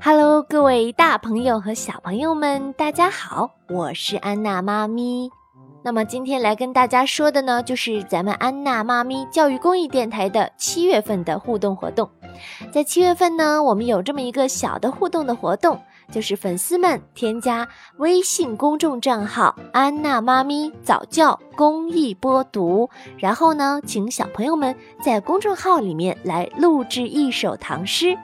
[0.00, 5.28] Hello，各位大朋友和小朋友们，大家好，我是安娜妈咪。
[5.82, 12.08] 那么今天来跟大家说的呢，就是咱们安娜妈咪教育公益电台的七月份的互动活动。
[12.72, 15.80] 在七月份呢，我们有这么一个小的互动的活动。
[16.10, 17.68] 就是粉丝们添加
[17.98, 22.88] 微信公众账号“安娜妈咪早教公益播读”，
[23.18, 28.16] 然后呢，请小朋友们在公众号里面来录制一首唐诗，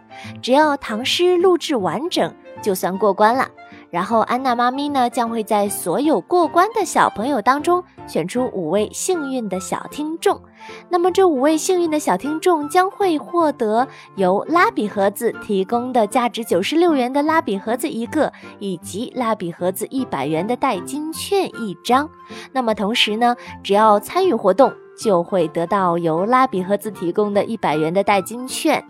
[0.43, 3.49] 只要唐诗录制完整，就算过关了。
[3.91, 10.41] 然后安娜妈咪呢，将会在所有过关的小朋友当中选出五位幸运的小听众。
[10.89, 22.11] 那么这五位幸运的小听众将会获得由拉比盒子提供的价值九十六元的拉比盒子一个，以及拉比盒子一百元的代金券一张。
[22.51, 24.73] 那么同时呢，只要参与活动。
[24.97, 28.83] 就会得到由拉比盒子提供的一百元的代金券。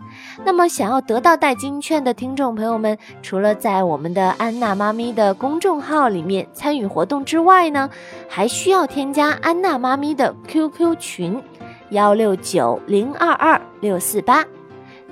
[0.43, 7.89] 那么，想要得到代金券的听众朋友们，除了在我们的安娜妈咪的公众号里面参与活动之外呢，
[8.27, 11.41] 还需要添加安娜妈咪的 QQ 群：
[11.89, 14.45] 幺六九零二二六四八，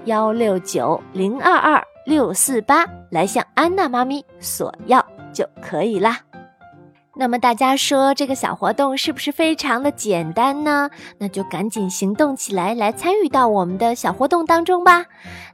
[0.06, 6.20] 幺六九零二二六四八，来向安娜妈咪索要就可以啦。
[7.16, 10.90] 那么大家说这个小活动是不是非常的简单呢？
[11.20, 15.06] 那就赶紧行动起来，来参与到我们的小活动当中吧。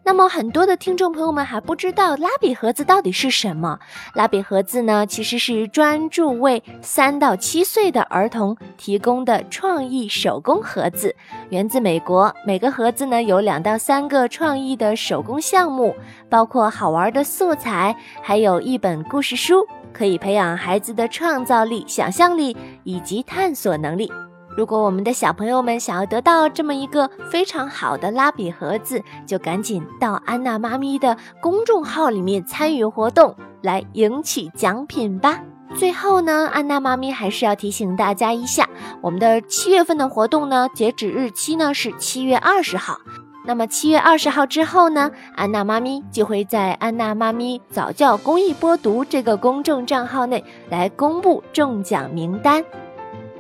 [0.04, 3.78] 那么很多的听众朋友们还不知道拉比盒子到底是什么？
[4.16, 11.14] 拉比盒子呢，其实是专注为三到七岁的儿童提供的创意手工盒子，
[11.50, 12.34] 源自美国。
[12.46, 15.94] 每个盒子呢有两到三个创意的手工项目，
[16.30, 19.68] 包括好玩的素材，还有一本故事书。
[20.00, 22.56] 可以培养孩子的创造力、想象力
[22.86, 24.10] 以及探索能力。
[24.56, 35.42] 如果我们的小朋友们想要得到这么一个非常好的拉笔盒子，就赶紧到安娜妈咪的公众号里面参与活动，来赢取奖品吧。
[35.76, 38.70] 最后呢，安娜妈咪还是要提醒大家一下，
[39.02, 42.98] 我们的七月份的活动呢，截止日期呢是七月二十号。
[43.46, 52.64] 那么七月二十号之后呢，安娜妈咪就会在安娜妈咪早教公益播读这个公众账号内来公布中奖名单。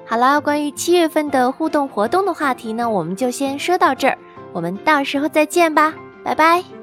[0.05, 4.17] 好了，关于七月份的互动活动的话题呢，我们就先说到这儿，
[4.53, 5.93] 我们到时候再见吧，
[6.23, 6.78] 拜拜。